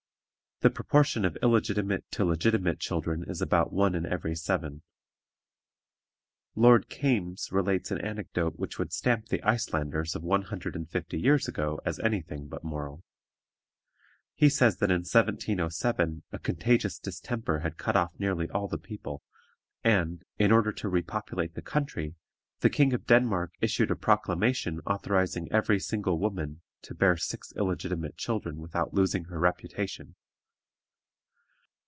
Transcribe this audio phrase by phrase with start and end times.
[0.63, 4.83] The proportion of illegitimate to legitimate children is about one in every seven.
[6.53, 11.19] Lord Kames relates an anecdote which would stamp the Icelanders of one hundred and fifty
[11.19, 13.03] years ago as any thing but moral.
[14.35, 19.23] He says that in 1707 a contagious distemper had cut off nearly all the people,
[19.83, 22.13] and, in order to repopulate the country,
[22.59, 28.15] the King of Denmark issued a proclamation authorizing every single woman to bear six illegitimate
[28.17, 30.13] children without losing her reputation.